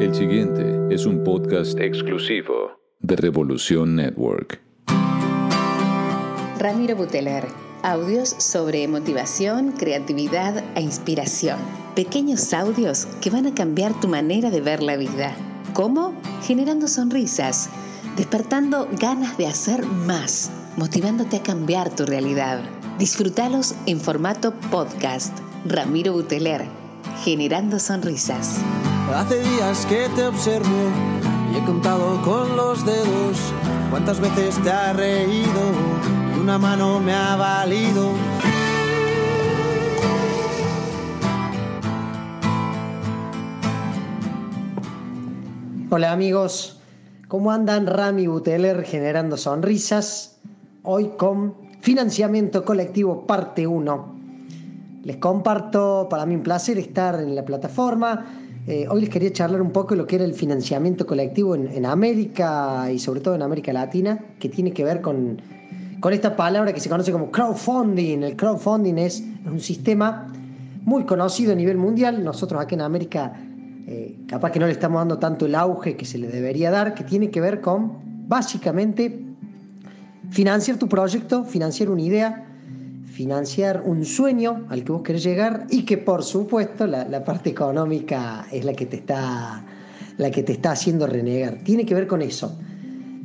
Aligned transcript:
El 0.00 0.14
siguiente 0.14 0.64
es 0.88 1.04
un 1.04 1.22
podcast 1.24 1.78
exclusivo 1.78 2.80
de 3.00 3.16
Revolución 3.16 3.96
Network. 3.96 4.62
Ramiro 6.58 6.96
Buteler. 6.96 7.44
Audios 7.82 8.30
sobre 8.30 8.88
motivación, 8.88 9.72
creatividad 9.72 10.64
e 10.74 10.80
inspiración. 10.80 11.58
Pequeños 11.94 12.54
audios 12.54 13.08
que 13.20 13.28
van 13.28 13.46
a 13.46 13.54
cambiar 13.54 13.92
tu 14.00 14.08
manera 14.08 14.50
de 14.50 14.62
ver 14.62 14.82
la 14.82 14.96
vida. 14.96 15.36
¿Cómo? 15.74 16.14
Generando 16.44 16.88
sonrisas, 16.88 17.68
despertando 18.16 18.88
ganas 18.98 19.36
de 19.36 19.48
hacer 19.48 19.84
más, 19.84 20.50
motivándote 20.78 21.36
a 21.36 21.42
cambiar 21.42 21.94
tu 21.94 22.06
realidad. 22.06 22.62
Disfrútalos 22.98 23.74
en 23.84 24.00
formato 24.00 24.54
podcast. 24.70 25.38
Ramiro 25.66 26.14
Buteler, 26.14 26.64
generando 27.22 27.78
sonrisas. 27.78 28.62
Hace 29.14 29.40
días 29.42 29.86
que 29.86 30.08
te 30.14 30.26
observo 30.26 30.68
y 31.52 31.56
he 31.56 31.64
contado 31.64 32.22
con 32.22 32.56
los 32.56 32.86
dedos 32.86 33.52
cuántas 33.90 34.20
veces 34.20 34.62
te 34.62 34.70
ha 34.70 34.92
reído 34.92 35.72
y 36.36 36.40
una 36.40 36.58
mano 36.58 37.00
me 37.00 37.12
ha 37.12 37.36
valido. 37.36 38.12
Hola 45.90 46.12
amigos, 46.12 46.80
¿cómo 47.28 47.50
andan? 47.50 47.86
Rami 47.86 48.28
Buteler 48.28 48.84
generando 48.84 49.36
sonrisas. 49.36 50.38
Hoy 50.84 51.10
con 51.18 51.54
financiamiento 51.80 52.64
colectivo 52.64 53.26
parte 53.26 53.66
1. 53.66 54.20
Les 55.02 55.16
comparto, 55.16 56.06
para 56.08 56.26
mí 56.26 56.36
un 56.36 56.42
placer 56.42 56.78
estar 56.78 57.16
en 57.20 57.34
la 57.34 57.44
plataforma. 57.44 58.24
Eh, 58.66 58.86
hoy 58.88 59.00
les 59.00 59.10
quería 59.10 59.32
charlar 59.32 59.62
un 59.62 59.70
poco 59.70 59.94
de 59.94 59.98
lo 59.98 60.06
que 60.06 60.16
era 60.16 60.24
el 60.24 60.34
financiamiento 60.34 61.06
colectivo 61.06 61.54
en, 61.54 61.86
América 61.86 62.90
y 62.92 62.98
sobre 62.98 63.20
todo 63.20 63.34
en 63.34 63.42
América 63.42 63.72
Latina, 63.72 64.18
que 64.38 64.48
tiene 64.48 64.72
que 64.72 64.84
ver 64.84 65.00
con, 65.00 65.40
con 66.00 66.12
esta 66.12 66.36
palabra 66.36 66.72
que 66.72 66.80
se 66.80 66.88
conoce 66.88 67.10
como 67.10 67.30
crowdfunding. 67.30 68.22
El 68.22 68.36
crowdfunding 68.36 68.98
es 68.98 69.24
un 69.46 69.60
sistema 69.60 70.32
muy 70.84 71.04
conocido 71.04 71.52
a 71.52 71.54
nivel 71.54 71.78
mundial. 71.78 72.22
Nosotros 72.22 72.60
aquí 72.60 72.74
en 72.74 72.82
América 72.82 73.32
eh, 73.86 74.18
capaz 74.28 74.52
que 74.52 74.60
no 74.60 74.66
le 74.66 74.72
estamos 74.72 75.00
dando 75.00 75.18
tanto 75.18 75.46
el 75.46 75.54
auge 75.54 75.96
que 75.96 76.04
se 76.04 76.18
le 76.18 76.28
debería 76.28 76.70
dar, 76.70 76.94
que 76.94 77.02
tiene 77.02 77.30
que 77.30 77.40
ver 77.40 77.60
con 77.60 77.98
básicamente 78.28 79.24
financiar 80.30 80.76
tu 80.78 80.88
proyecto, 80.88 81.44
financiar 81.44 81.90
una 81.90 82.02
idea, 82.02 82.49
financiar 83.20 83.82
un 83.84 84.06
sueño 84.06 84.64
al 84.70 84.82
que 84.82 84.92
vos 84.92 85.02
querés 85.02 85.22
llegar 85.22 85.66
y 85.68 85.84
que 85.84 85.98
por 85.98 86.22
supuesto 86.22 86.86
la, 86.86 87.22
parte 87.22 87.50
económica 87.50 88.46
es 88.50 88.64
la 88.64 88.72
que 88.72 88.86
te 88.86 88.96
está 88.96 89.62
la 90.16 90.30
que 90.30 90.42
te 90.42 90.52
está 90.52 90.72
haciendo 90.72 91.06
renegar. 91.06 91.58
Tiene 91.62 91.84
que 91.84 91.94
ver 91.94 92.06
con 92.06 92.22
eso. 92.22 92.58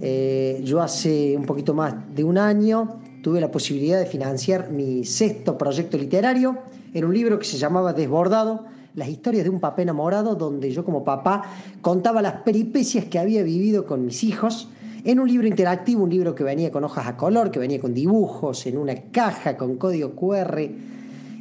Eh, 0.02 0.60
yo 0.66 0.82
hace 0.82 1.38
un 1.38 1.46
poquito 1.46 1.74
más 1.74 1.94
de 2.14 2.26
un 2.26 2.38
año 2.38 3.00
tuve 3.22 3.40
la 3.40 3.50
posibilidad 3.50 3.98
de 3.98 4.06
financiar 4.06 4.70
mi 4.70 5.06
sexto 5.06 5.58
proyecto 5.58 5.98
literario 5.98 6.58
en 6.94 7.06
un 7.06 7.14
libro 7.14 7.40
que 7.40 7.46
se 7.46 7.58
llamaba 7.58 7.94
Desbordado, 7.94 8.66
las 8.96 9.08
historias 9.08 9.46
de 9.46 9.50
un 9.50 9.62
papá 9.62 9.82
enamorado, 9.82 10.36
donde 10.36 10.72
yo 10.72 10.84
como 10.84 11.06
papá 11.06 11.44
contaba 11.82 12.22
las 12.22 12.42
peripecias 12.42 13.06
que 13.06 13.18
había 13.18 13.44
vivido 13.44 13.86
con 13.86 14.06
mis 14.06 14.26
hijos 14.26 14.68
en 15.06 15.20
un 15.20 15.28
libro 15.28 15.48
interactivo, 15.48 16.04
un 16.04 16.10
libro 16.10 16.36
que 16.36 16.44
venía 16.44 16.72
con 16.72 16.84
hojas 16.84 17.08
a 17.08 17.16
color, 17.16 17.52
que 17.52 17.60
venía 17.60 17.80
con 17.80 17.94
dibujos, 17.94 18.66
en 18.66 18.78
una 18.78 18.96
caja 19.12 19.56
con 19.56 19.78
código 19.78 20.16
QR. 20.16 20.62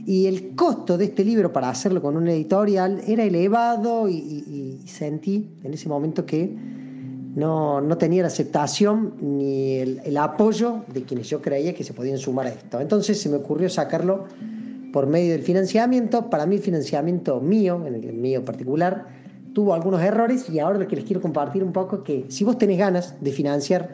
Y 0.06 0.26
el 0.26 0.54
costo 0.54 0.98
de 0.98 1.06
este 1.06 1.24
libro 1.24 1.52
para 1.52 1.70
hacerlo 1.70 2.02
con 2.02 2.16
una 2.16 2.32
editorial 2.32 3.00
era 3.06 3.24
elevado 3.24 4.08
y 4.08 4.82
sentí 4.86 5.56
en 5.62 5.72
ese 5.72 5.88
momento 5.88 6.26
que 6.26 6.54
no, 7.34 7.80
no 7.80 7.98
tenía 7.98 8.22
la 8.22 8.28
aceptación 8.28 9.14
ni 9.20 9.74
el, 9.78 10.00
el, 10.04 10.16
apoyo 10.16 10.84
de 10.92 11.02
quienes 11.02 11.28
yo 11.28 11.42
creía 11.42 11.74
que 11.74 11.82
se 11.82 11.92
podían 11.92 12.18
sumar 12.18 12.46
a 12.46 12.50
esto. 12.50 12.80
Entonces 12.80 13.20
se 13.20 13.28
me 13.28 13.36
ocurrió 13.36 13.68
sacarlo 13.68 14.24
por 14.92 15.06
medio 15.06 15.32
del 15.32 15.42
financiamiento. 15.42 16.30
Para 16.30 16.46
mí 16.46 16.56
el 16.56 16.62
financiamiento 16.62 17.40
mío, 17.40 17.82
en 17.86 17.94
el 17.94 18.12
mío 18.12 18.44
particular, 18.44 19.06
tuvo 19.54 19.72
algunos 19.72 20.02
errores 20.02 20.50
y 20.50 20.58
ahora 20.58 20.78
lo 20.78 20.86
que 20.86 20.96
les 20.96 21.04
quiero 21.04 21.22
compartir 21.22 21.62
un 21.62 21.72
poco 21.72 21.96
es 21.96 22.02
que 22.02 22.24
si 22.28 22.44
vos 22.44 22.58
tenés 22.58 22.76
ganas 22.76 23.14
de 23.22 23.30
financiar, 23.30 23.88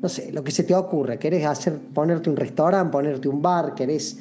no 0.00 0.08
sé, 0.08 0.32
lo 0.32 0.42
que 0.42 0.50
se 0.50 0.64
te 0.64 0.74
ocurra, 0.74 1.18
querés 1.18 1.44
hacer, 1.44 1.78
ponerte 1.94 2.30
un 2.30 2.36
restaurante, 2.36 2.90
ponerte 2.90 3.28
un 3.28 3.40
bar, 3.40 3.74
querés 3.74 4.18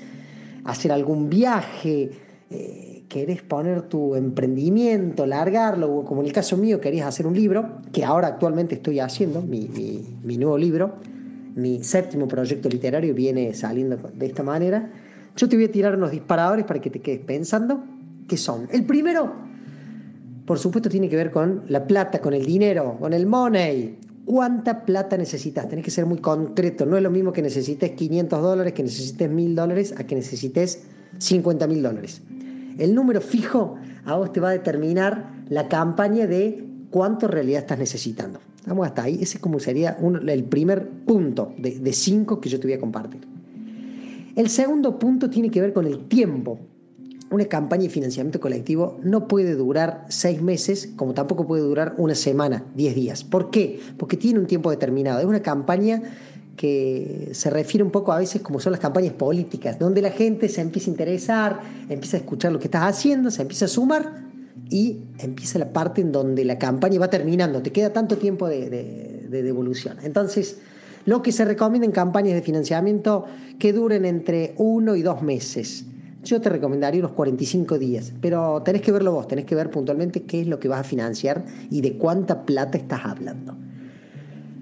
hacer 0.65 0.91
algún 0.91 1.29
viaje, 1.29 2.11
eh, 2.51 3.03
querés 3.07 3.41
poner 3.41 3.83
tu 3.83 4.15
emprendimiento, 4.15 5.25
largarlo, 5.25 5.95
o 5.95 6.05
como 6.05 6.21
en 6.21 6.27
el 6.27 6.33
caso 6.33 6.57
mío 6.57 6.79
querés 6.79 7.03
hacer 7.03 7.25
un 7.25 7.35
libro, 7.35 7.77
que 7.93 8.03
ahora 8.03 8.27
actualmente 8.27 8.75
estoy 8.75 8.99
haciendo, 8.99 9.41
mi, 9.41 9.69
mi, 9.69 10.17
mi 10.23 10.37
nuevo 10.37 10.57
libro, 10.57 10.95
mi 11.55 11.83
séptimo 11.83 12.27
proyecto 12.27 12.69
literario 12.69 13.13
viene 13.15 13.53
saliendo 13.53 13.97
de 14.13 14.25
esta 14.25 14.43
manera, 14.43 14.91
yo 15.37 15.47
te 15.47 15.55
voy 15.55 15.65
a 15.65 15.71
tirar 15.71 15.95
unos 15.95 16.11
disparadores 16.11 16.65
para 16.65 16.81
que 16.81 16.89
te 16.89 16.99
quedes 16.99 17.21
pensando, 17.21 17.81
que 18.27 18.35
son, 18.35 18.67
el 18.71 18.85
primero, 18.85 19.50
por 20.45 20.59
supuesto 20.59 20.89
tiene 20.89 21.09
que 21.09 21.15
ver 21.15 21.31
con 21.31 21.63
la 21.67 21.85
plata, 21.85 22.19
con 22.19 22.33
el 22.33 22.45
dinero, 22.45 22.97
con 22.99 23.13
el 23.13 23.25
money. 23.25 23.97
¿Cuánta 24.25 24.85
plata 24.85 25.17
necesitas? 25.17 25.67
Tenés 25.67 25.85
que 25.85 25.91
ser 25.91 26.05
muy 26.05 26.19
concreto. 26.19 26.85
No 26.85 26.97
es 26.97 27.03
lo 27.03 27.09
mismo 27.09 27.33
que 27.33 27.41
necesites 27.41 27.91
500 27.91 28.41
dólares, 28.41 28.73
que 28.73 28.83
necesites 28.83 29.29
1000 29.29 29.55
dólares, 29.55 29.93
a 29.97 30.05
que 30.05 30.15
necesites 30.15 30.83
50 31.17 31.67
mil 31.67 31.83
dólares. 31.83 32.21
El 32.77 32.95
número 32.95 33.21
fijo 33.21 33.75
a 34.05 34.15
vos 34.15 34.31
te 34.31 34.39
va 34.39 34.49
a 34.49 34.53
determinar 34.53 35.31
la 35.49 35.67
campaña 35.67 36.27
de 36.27 36.65
cuánto 36.89 37.25
en 37.25 37.31
realidad 37.33 37.61
estás 37.61 37.79
necesitando. 37.79 38.39
Vamos 38.65 38.87
hasta 38.87 39.03
ahí. 39.03 39.19
Ese 39.21 39.39
como 39.39 39.59
sería 39.59 39.97
el 40.27 40.43
primer 40.45 40.87
punto 41.05 41.53
de, 41.57 41.79
de 41.79 41.93
cinco 41.93 42.39
que 42.39 42.49
yo 42.49 42.59
te 42.59 42.67
voy 42.67 42.73
a 42.73 42.79
compartir. 42.79 43.21
El 44.35 44.49
segundo 44.49 44.97
punto 44.97 45.29
tiene 45.29 45.51
que 45.51 45.61
ver 45.61 45.73
con 45.73 45.85
el 45.85 46.07
tiempo 46.07 46.59
una 47.31 47.45
campaña 47.45 47.83
de 47.83 47.89
financiamiento 47.89 48.39
colectivo 48.39 48.99
no 49.03 49.27
puede 49.27 49.55
durar 49.55 50.05
seis 50.09 50.41
meses, 50.41 50.89
como 50.95 51.13
tampoco 51.13 51.47
puede 51.47 51.63
durar 51.63 51.95
una 51.97 52.13
semana, 52.13 52.65
diez 52.75 52.93
días. 52.93 53.23
¿Por 53.23 53.49
qué? 53.49 53.79
Porque 53.97 54.17
tiene 54.17 54.39
un 54.39 54.47
tiempo 54.47 54.69
determinado. 54.69 55.19
Es 55.19 55.25
una 55.25 55.41
campaña 55.41 56.01
que 56.57 57.29
se 57.31 57.49
refiere 57.49 57.83
un 57.83 57.91
poco 57.91 58.11
a 58.11 58.19
veces 58.19 58.41
como 58.41 58.59
son 58.59 58.73
las 58.73 58.81
campañas 58.81 59.13
políticas, 59.13 59.79
donde 59.79 60.01
la 60.01 60.11
gente 60.11 60.49
se 60.49 60.61
empieza 60.61 60.89
a 60.89 60.91
interesar, 60.91 61.59
empieza 61.89 62.17
a 62.17 62.19
escuchar 62.19 62.51
lo 62.51 62.59
que 62.59 62.65
estás 62.65 62.83
haciendo, 62.83 63.31
se 63.31 63.41
empieza 63.41 63.65
a 63.65 63.69
sumar 63.69 64.25
y 64.69 64.99
empieza 65.17 65.57
la 65.57 65.71
parte 65.71 66.01
en 66.01 66.11
donde 66.11 66.43
la 66.45 66.59
campaña 66.59 66.99
va 66.99 67.09
terminando, 67.09 67.61
te 67.61 67.71
queda 67.71 67.93
tanto 67.93 68.17
tiempo 68.17 68.47
de, 68.47 68.69
de, 68.69 69.27
de 69.29 69.41
devolución. 69.41 69.97
Entonces, 70.03 70.57
lo 71.05 71.21
que 71.21 71.31
se 71.31 71.45
recomienda 71.45 71.85
en 71.85 71.93
campañas 71.93 72.35
de 72.35 72.41
financiamiento 72.41 73.25
que 73.57 73.73
duren 73.73 74.05
entre 74.05 74.53
uno 74.57 74.95
y 74.95 75.01
dos 75.01 75.21
meses 75.21 75.85
yo 76.23 76.39
te 76.39 76.49
recomendaría 76.49 76.99
unos 76.99 77.13
45 77.13 77.79
días, 77.79 78.13
pero 78.21 78.61
tenés 78.63 78.81
que 78.81 78.91
verlo 78.91 79.13
vos, 79.13 79.27
tenés 79.27 79.45
que 79.45 79.55
ver 79.55 79.69
puntualmente 79.71 80.23
qué 80.23 80.41
es 80.41 80.47
lo 80.47 80.59
que 80.59 80.67
vas 80.67 80.81
a 80.81 80.83
financiar 80.83 81.43
y 81.69 81.81
de 81.81 81.97
cuánta 81.97 82.45
plata 82.45 82.77
estás 82.77 83.01
hablando. 83.05 83.55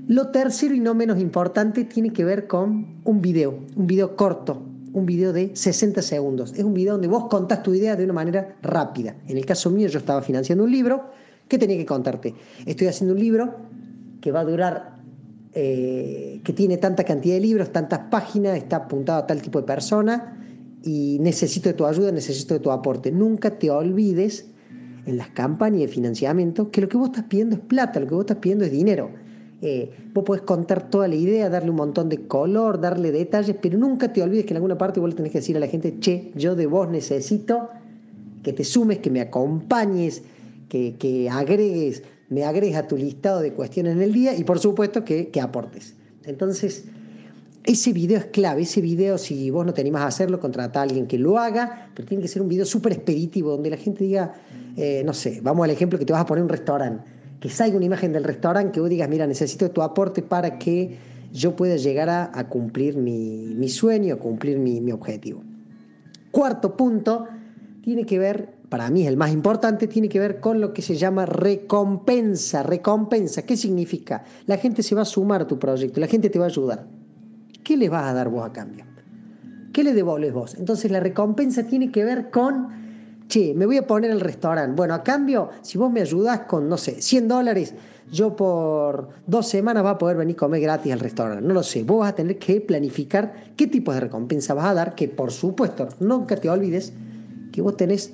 Lo 0.07 0.29
tercero 0.29 0.73
y 0.73 0.79
no 0.79 0.95
menos 0.95 1.19
importante 1.19 1.83
tiene 1.83 2.11
que 2.11 2.25
ver 2.25 2.47
con 2.47 3.01
un 3.03 3.21
video, 3.21 3.59
un 3.75 3.87
video 3.87 4.15
corto, 4.15 4.61
un 4.93 5.05
video 5.05 5.33
de 5.33 5.55
60 5.55 6.01
segundos. 6.01 6.53
Es 6.53 6.63
un 6.63 6.73
video 6.73 6.93
donde 6.93 7.07
vos 7.07 7.27
contás 7.29 7.61
tu 7.61 7.73
idea 7.73 7.95
de 7.95 8.05
una 8.05 8.13
manera 8.13 8.55
rápida. 8.63 9.15
En 9.27 9.37
el 9.37 9.45
caso 9.45 9.69
mío 9.69 9.87
yo 9.87 9.99
estaba 9.99 10.21
financiando 10.21 10.63
un 10.63 10.71
libro, 10.71 11.11
¿qué 11.47 11.57
tenía 11.59 11.77
que 11.77 11.85
contarte? 11.85 12.33
Estoy 12.65 12.87
haciendo 12.87 13.13
un 13.13 13.19
libro 13.19 13.55
que 14.21 14.31
va 14.31 14.39
a 14.39 14.45
durar, 14.45 14.97
eh, 15.53 16.41
que 16.43 16.53
tiene 16.53 16.77
tanta 16.77 17.03
cantidad 17.03 17.35
de 17.35 17.41
libros, 17.41 17.71
tantas 17.71 17.99
páginas, 18.09 18.57
está 18.57 18.77
apuntado 18.77 19.19
a 19.19 19.27
tal 19.27 19.41
tipo 19.41 19.59
de 19.59 19.67
persona 19.67 20.38
y 20.83 21.17
necesito 21.19 21.69
de 21.69 21.73
tu 21.73 21.85
ayuda, 21.85 22.11
necesito 22.11 22.53
de 22.53 22.59
tu 22.59 22.71
aporte. 22.71 23.11
Nunca 23.11 23.57
te 23.57 23.69
olvides 23.69 24.45
en 25.05 25.17
las 25.17 25.29
campañas 25.29 25.81
de 25.81 25.87
financiamiento 25.87 26.71
que 26.71 26.81
lo 26.81 26.89
que 26.89 26.97
vos 26.97 27.09
estás 27.09 27.25
pidiendo 27.25 27.55
es 27.55 27.61
plata, 27.61 27.99
lo 27.99 28.07
que 28.07 28.15
vos 28.15 28.23
estás 28.23 28.37
pidiendo 28.37 28.65
es 28.65 28.71
dinero. 28.71 29.09
Eh, 29.61 29.91
vos 30.13 30.23
podés 30.23 30.43
contar 30.43 30.89
toda 30.89 31.07
la 31.07 31.15
idea, 31.15 31.49
darle 31.49 31.71
un 31.71 31.75
montón 31.75 32.07
de 32.07 32.27
color, 32.27 32.79
darle 32.79 33.11
detalles, 33.11 33.57
pero 33.61 33.77
nunca 33.77 34.13
te 34.13 34.21
olvides 34.21 34.45
que 34.45 34.51
en 34.51 34.57
alguna 34.57 34.77
parte 34.77 34.99
vos 34.99 35.09
le 35.09 35.15
tenés 35.15 35.31
que 35.33 35.39
decir 35.39 35.57
a 35.57 35.59
la 35.59 35.67
gente, 35.67 35.99
che, 35.99 36.31
yo 36.35 36.55
de 36.55 36.65
vos 36.65 36.89
necesito 36.89 37.69
que 38.41 38.53
te 38.53 38.63
sumes, 38.63 38.99
que 38.99 39.09
me 39.09 39.19
acompañes, 39.19 40.23
que, 40.69 40.95
que 40.97 41.29
agregues, 41.29 42.03
me 42.29 42.45
agregues 42.45 42.77
a 42.77 42.87
tu 42.87 42.95
listado 42.95 43.41
de 43.41 43.51
cuestiones 43.53 43.93
en 43.93 44.01
el 44.01 44.13
día 44.13 44.37
y 44.37 44.45
por 44.45 44.59
supuesto 44.59 45.03
que, 45.03 45.27
que 45.27 45.41
aportes. 45.41 45.95
Entonces, 46.23 46.85
ese 47.71 47.93
video 47.93 48.17
es 48.17 48.25
clave, 48.25 48.63
ese 48.63 48.81
video 48.81 49.19
si 49.19 49.51
vos 49.51 49.63
no 49.63 49.75
te 49.75 49.81
animas 49.81 50.01
a 50.01 50.07
hacerlo, 50.07 50.39
contrata 50.39 50.79
a 50.79 50.83
alguien 50.83 51.05
que 51.05 51.19
lo 51.19 51.37
haga, 51.37 51.91
pero 51.93 52.07
tiene 52.07 52.23
que 52.23 52.27
ser 52.27 52.41
un 52.41 52.49
video 52.49 52.65
súper 52.65 52.93
expeditivo, 52.93 53.51
donde 53.51 53.69
la 53.69 53.77
gente 53.77 54.05
diga, 54.05 54.33
eh, 54.75 55.03
no 55.05 55.13
sé, 55.13 55.39
vamos 55.43 55.65
al 55.65 55.69
ejemplo 55.69 55.99
que 55.99 56.05
te 56.05 56.11
vas 56.11 56.23
a 56.23 56.25
poner 56.25 56.43
un 56.43 56.49
restaurante, 56.49 57.03
que 57.39 57.47
salga 57.47 57.77
una 57.77 57.85
imagen 57.85 58.11
del 58.11 58.23
restaurante, 58.23 58.71
que 58.71 58.79
vos 58.79 58.89
digas, 58.89 59.07
mira, 59.07 59.27
necesito 59.27 59.69
tu 59.69 59.83
aporte 59.83 60.23
para 60.23 60.57
que 60.57 60.97
yo 61.31 61.55
pueda 61.55 61.75
llegar 61.75 62.09
a, 62.09 62.49
cumplir 62.49 62.97
mi, 62.97 63.53
mi, 63.55 63.69
sueño, 63.69 64.15
a 64.15 64.17
cumplir 64.17 64.57
mi, 64.57 64.81
mi 64.81 64.91
objetivo. 64.91 65.43
Cuarto 66.31 66.75
punto, 66.75 67.27
tiene 67.83 68.03
que 68.03 68.17
ver 68.17 68.49
para 68.69 68.89
mí 68.89 69.03
es 69.03 69.07
el 69.07 69.17
más 69.17 69.31
importante, 69.31 69.87
tiene 69.87 70.09
que 70.09 70.19
ver 70.19 70.39
con 70.39 70.59
lo 70.59 70.73
que 70.73 70.81
se 70.81 70.95
llama 70.95 71.27
recompensa. 71.27 72.63
Recompensa, 72.63 73.43
¿qué 73.43 73.57
significa? 73.57 74.23
La 74.47 74.57
gente 74.57 74.81
se 74.81 74.95
va 74.95 75.03
a 75.03 75.05
sumar 75.05 75.41
a 75.41 75.47
tu 75.47 75.57
proyecto, 75.59 75.99
la 75.99 76.07
gente 76.07 76.29
te 76.29 76.39
va 76.39 76.45
a 76.45 76.49
ayudar. 76.49 76.98
¿Qué 77.69 77.77
le 77.77 77.87
vas 77.87 78.05
a 78.05 78.13
dar 78.13 78.29
vos 78.29 78.43
a 78.43 78.51
cambio? 78.51 78.83
¿Qué 79.71 79.83
le 79.83 79.93
devolves 79.93 80.33
vos? 80.33 80.55
Entonces 80.55 80.89
la 80.89 80.99
recompensa 80.99 81.61
tiene 81.67 81.91
que 81.91 82.03
ver 82.03 82.31
con, 82.31 82.69
che, 83.27 83.53
me 83.53 83.67
voy 83.67 83.77
a 83.77 83.85
poner 83.85 84.09
el 84.09 84.21
restaurante. 84.21 84.75
Bueno, 84.75 84.95
a 84.95 85.03
cambio, 85.03 85.51
si 85.61 85.77
vos 85.77 85.91
me 85.91 86.01
ayudás 86.01 86.39
con, 86.47 86.67
no 86.67 86.77
sé, 86.77 86.99
100 86.99 87.27
dólares, 87.27 87.75
yo 88.11 88.35
por 88.35 89.09
dos 89.27 89.47
semanas 89.47 89.85
va 89.85 89.91
a 89.91 89.97
poder 89.99 90.17
venir 90.17 90.35
a 90.35 90.39
comer 90.39 90.61
gratis 90.61 90.93
al 90.93 90.99
restaurante. 90.99 91.47
No 91.47 91.53
lo 91.53 91.61
sé, 91.61 91.83
vos 91.83 91.99
vas 91.99 92.13
a 92.13 92.15
tener 92.15 92.39
que 92.39 92.59
planificar 92.59 93.35
qué 93.55 93.67
tipo 93.67 93.93
de 93.93 93.99
recompensa 93.99 94.55
vas 94.55 94.65
a 94.65 94.73
dar, 94.73 94.95
que 94.95 95.07
por 95.07 95.29
supuesto, 95.29 95.89
nunca 95.99 96.37
te 96.37 96.49
olvides 96.49 96.91
que 97.51 97.61
vos 97.61 97.77
tenés 97.77 98.13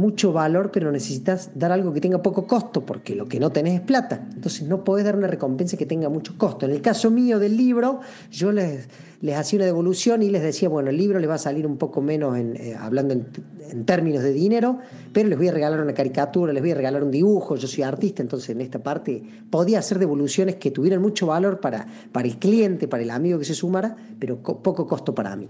mucho 0.00 0.32
valor, 0.32 0.70
pero 0.72 0.90
necesitas 0.90 1.50
dar 1.54 1.70
algo 1.70 1.92
que 1.92 2.00
tenga 2.00 2.22
poco 2.22 2.46
costo, 2.46 2.84
porque 2.84 3.14
lo 3.14 3.28
que 3.28 3.38
no 3.38 3.52
tenés 3.52 3.74
es 3.74 3.80
plata. 3.82 4.26
Entonces 4.34 4.66
no 4.66 4.82
podés 4.82 5.04
dar 5.04 5.16
una 5.16 5.26
recompensa 5.26 5.76
que 5.76 5.86
tenga 5.86 6.08
mucho 6.08 6.36
costo. 6.38 6.66
En 6.66 6.72
el 6.72 6.80
caso 6.80 7.10
mío 7.10 7.38
del 7.38 7.56
libro, 7.56 8.00
yo 8.32 8.50
les, 8.50 8.88
les 9.20 9.36
hacía 9.36 9.58
una 9.58 9.66
devolución 9.66 10.22
y 10.22 10.30
les 10.30 10.42
decía, 10.42 10.68
bueno, 10.68 10.88
el 10.88 10.96
libro 10.96 11.18
les 11.20 11.28
va 11.28 11.34
a 11.34 11.38
salir 11.38 11.66
un 11.66 11.76
poco 11.76 12.00
menos 12.00 12.38
en, 12.38 12.56
eh, 12.56 12.74
hablando 12.78 13.12
en, 13.12 13.26
en, 13.70 13.84
términos 13.84 14.22
de 14.22 14.32
dinero, 14.32 14.78
pero 15.12 15.28
les 15.28 15.36
voy 15.36 15.48
a 15.48 15.52
regalar 15.52 15.80
una 15.80 15.92
caricatura, 15.92 16.52
les 16.52 16.62
voy 16.62 16.72
a 16.72 16.74
regalar 16.74 17.04
un 17.04 17.10
dibujo, 17.10 17.56
yo 17.56 17.68
soy 17.68 17.84
artista, 17.84 18.22
entonces 18.22 18.50
en 18.50 18.62
esta 18.62 18.78
parte 18.82 19.22
podía 19.50 19.78
hacer 19.80 19.98
devoluciones 19.98 20.56
que 20.56 20.70
tuvieran 20.70 21.02
mucho 21.02 21.26
valor 21.26 21.60
para, 21.60 21.86
para 22.10 22.26
el 22.26 22.38
cliente, 22.38 22.88
para 22.88 23.02
el 23.02 23.10
amigo 23.10 23.38
que 23.38 23.44
se 23.44 23.54
sumara, 23.54 23.96
pero 24.18 24.38
poco 24.38 24.86
costo 24.86 25.14
para 25.14 25.36
mí. 25.36 25.48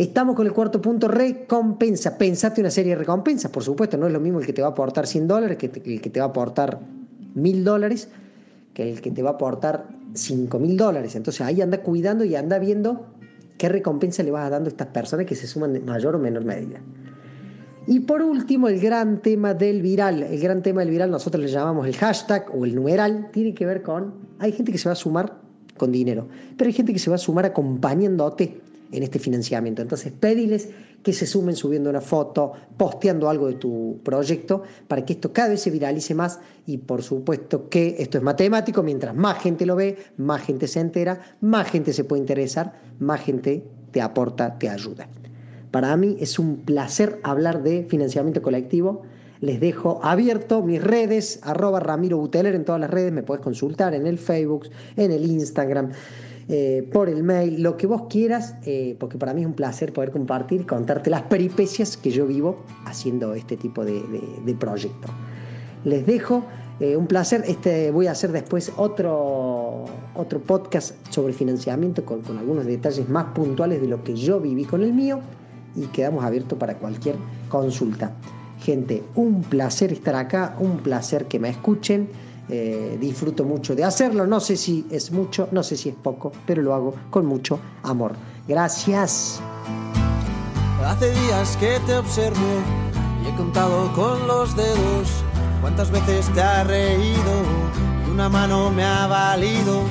Estamos 0.00 0.34
con 0.34 0.46
el 0.46 0.54
cuarto 0.54 0.80
punto, 0.80 1.08
recompensa. 1.08 2.16
Pensate 2.16 2.62
una 2.62 2.70
serie 2.70 2.92
de 2.92 3.00
recompensas, 3.00 3.50
por 3.50 3.62
supuesto, 3.62 3.98
no 3.98 4.06
es 4.06 4.12
lo 4.14 4.18
mismo 4.18 4.40
el 4.40 4.46
que 4.46 4.54
te 4.54 4.62
va 4.62 4.68
a 4.68 4.70
aportar 4.70 5.06
100 5.06 5.28
dólares 5.28 5.58
que 5.58 5.66
el 5.66 6.00
que 6.00 6.08
te 6.08 6.20
va 6.20 6.24
a 6.24 6.28
aportar 6.30 6.80
1000 7.34 7.64
dólares 7.64 8.08
que 8.72 8.92
el 8.92 9.02
que 9.02 9.10
te 9.10 9.22
va 9.22 9.28
a 9.28 9.32
aportar 9.34 9.88
5 10.14 10.58
mil 10.58 10.78
dólares. 10.78 11.16
Entonces 11.16 11.42
ahí 11.42 11.60
anda 11.60 11.82
cuidando 11.82 12.24
y 12.24 12.34
anda 12.34 12.58
viendo 12.58 13.08
qué 13.58 13.68
recompensa 13.68 14.22
le 14.22 14.30
vas 14.30 14.50
dando 14.50 14.68
a 14.68 14.70
estas 14.70 14.86
personas 14.86 15.26
que 15.26 15.34
se 15.34 15.46
suman 15.46 15.74
de 15.74 15.80
mayor 15.80 16.16
o 16.16 16.18
menor 16.18 16.46
medida. 16.46 16.80
Y 17.86 18.00
por 18.00 18.22
último, 18.22 18.68
el 18.68 18.80
gran 18.80 19.20
tema 19.20 19.52
del 19.52 19.82
viral. 19.82 20.22
El 20.22 20.40
gran 20.40 20.62
tema 20.62 20.80
del 20.80 20.88
viral 20.92 21.10
nosotros 21.10 21.44
le 21.44 21.50
llamamos 21.50 21.86
el 21.86 21.96
hashtag 21.96 22.46
o 22.54 22.64
el 22.64 22.74
numeral. 22.74 23.28
Tiene 23.32 23.52
que 23.52 23.66
ver 23.66 23.82
con, 23.82 24.14
hay 24.38 24.52
gente 24.52 24.72
que 24.72 24.78
se 24.78 24.88
va 24.88 24.94
a 24.94 24.96
sumar 24.96 25.36
con 25.76 25.92
dinero, 25.92 26.26
pero 26.56 26.68
hay 26.68 26.74
gente 26.74 26.94
que 26.94 26.98
se 26.98 27.10
va 27.10 27.16
a 27.16 27.18
sumar 27.18 27.44
acompañándote 27.44 28.69
en 28.92 29.02
este 29.02 29.18
financiamiento. 29.18 29.82
Entonces, 29.82 30.12
pediles 30.12 30.68
que 31.02 31.12
se 31.12 31.26
sumen 31.26 31.56
subiendo 31.56 31.90
una 31.90 32.00
foto, 32.00 32.52
posteando 32.76 33.28
algo 33.28 33.46
de 33.48 33.54
tu 33.54 34.00
proyecto, 34.04 34.62
para 34.88 35.04
que 35.04 35.14
esto 35.14 35.32
cada 35.32 35.50
vez 35.50 35.60
se 35.62 35.70
viralice 35.70 36.14
más 36.14 36.40
y 36.66 36.78
por 36.78 37.02
supuesto 37.02 37.68
que 37.68 37.96
esto 37.98 38.18
es 38.18 38.24
matemático, 38.24 38.82
mientras 38.82 39.14
más 39.14 39.38
gente 39.38 39.66
lo 39.66 39.76
ve, 39.76 39.96
más 40.16 40.42
gente 40.42 40.66
se 40.66 40.80
entera, 40.80 41.20
más 41.40 41.70
gente 41.70 41.92
se 41.92 42.04
puede 42.04 42.20
interesar, 42.20 42.80
más 42.98 43.20
gente 43.20 43.64
te 43.92 44.00
aporta, 44.00 44.58
te 44.58 44.68
ayuda. 44.68 45.08
Para 45.70 45.96
mí 45.96 46.16
es 46.20 46.38
un 46.38 46.56
placer 46.56 47.20
hablar 47.22 47.62
de 47.62 47.86
financiamiento 47.88 48.42
colectivo. 48.42 49.02
Les 49.40 49.60
dejo 49.60 50.00
abierto 50.02 50.62
mis 50.62 50.82
redes, 50.82 51.40
arroba 51.42 51.80
Ramiro 51.80 52.18
Buteler 52.18 52.54
en 52.54 52.64
todas 52.64 52.80
las 52.80 52.90
redes, 52.90 53.12
me 53.12 53.22
puedes 53.22 53.42
consultar 53.42 53.94
en 53.94 54.06
el 54.06 54.18
Facebook, 54.18 54.68
en 54.96 55.12
el 55.12 55.24
Instagram. 55.24 55.92
Eh, 56.52 56.84
por 56.92 57.08
el 57.08 57.22
mail, 57.22 57.62
lo 57.62 57.76
que 57.76 57.86
vos 57.86 58.08
quieras, 58.10 58.56
eh, 58.66 58.96
porque 58.98 59.16
para 59.16 59.32
mí 59.32 59.42
es 59.42 59.46
un 59.46 59.52
placer 59.52 59.92
poder 59.92 60.10
compartir, 60.10 60.66
contarte 60.66 61.08
las 61.08 61.22
peripecias 61.22 61.96
que 61.96 62.10
yo 62.10 62.26
vivo 62.26 62.64
haciendo 62.86 63.34
este 63.34 63.56
tipo 63.56 63.84
de, 63.84 64.02
proyecto. 64.58 65.06
Les 65.84 66.04
dejo, 66.04 66.42
eh, 66.80 66.96
un 66.96 67.06
placer, 67.06 67.44
este, 67.46 67.92
voy 67.92 68.08
a 68.08 68.10
hacer 68.10 68.32
después 68.32 68.72
otro, 68.76 69.84
otro 70.16 70.40
podcast 70.40 70.96
sobre 71.10 71.34
financiamiento 71.34 72.04
con, 72.04 72.22
con 72.22 72.36
algunos 72.36 72.66
detalles 72.66 73.08
más 73.08 73.26
puntuales 73.26 73.80
de 73.80 73.86
lo 73.86 74.02
que 74.02 74.16
yo 74.16 74.40
viví 74.40 74.64
con 74.64 74.82
el 74.82 74.92
mío 74.92 75.20
y 75.76 75.86
quedamos 75.86 76.24
abiertos 76.24 76.58
para 76.58 76.78
cualquier 76.78 77.14
consulta. 77.48 78.16
Gente, 78.58 79.04
un 79.14 79.42
placer 79.42 79.92
estar 79.92 80.16
acá, 80.16 80.56
un 80.58 80.78
placer 80.78 81.26
que 81.26 81.38
me 81.38 81.48
escuchen. 81.48 82.08
Eh, 82.48 82.96
disfruto 83.00 83.44
mucho 83.44 83.74
de 83.74 83.84
hacerlo. 83.84 84.26
No 84.26 84.40
sé 84.40 84.56
si 84.56 84.86
es 84.90 85.12
mucho, 85.12 85.48
no 85.52 85.62
sé 85.62 85.76
si 85.76 85.90
es 85.90 85.94
poco, 85.94 86.32
pero 86.46 86.62
lo 86.62 86.74
hago 86.74 86.94
con 87.10 87.26
mucho 87.26 87.60
amor. 87.82 88.12
Gracias. 88.48 89.40
Hace 90.84 91.12
días 91.12 91.56
que 91.58 91.78
te 91.86 91.94
observo 91.94 92.38
y 93.22 93.28
he 93.28 93.36
contado 93.36 93.92
con 93.92 94.26
los 94.26 94.56
dedos 94.56 95.22
cuántas 95.60 95.90
veces 95.90 96.32
te 96.32 96.40
ha 96.40 96.64
reído 96.64 97.32
y 98.06 98.10
una 98.10 98.28
mano 98.28 98.70
me 98.70 98.82
ha 98.82 99.06
valido 99.06 99.82